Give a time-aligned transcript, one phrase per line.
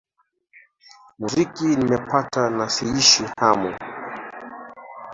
[1.19, 3.77] muziki nimepata na siishi hamu